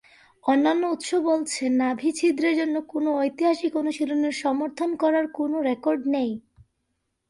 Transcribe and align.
অন্যান্য 0.43 0.83
উৎস 0.91 1.09
বলছে 1.25 1.63
নাভি 1.79 2.09
ছিদ্রের 2.11 2.55
জন্য 2.57 2.75
কোনও 2.91 3.09
ঐতিহাসিক 3.21 3.73
অনুশীলনের 3.75 4.33
সমর্থন 4.43 4.89
করার 4.95 5.25
কোনও 5.37 5.57
রেকর্ড 5.61 6.01
নেই। 6.15 6.31